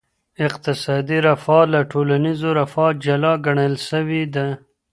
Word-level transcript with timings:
اقتصادي 0.47 1.17
رفاه 1.27 1.63
له 1.73 1.79
ټولنیزې 1.91 2.49
رفاه 2.59 2.89
جلا 3.03 3.33
ګڼل 3.45 3.73
سوي 3.89 4.23
ده. 4.35 4.47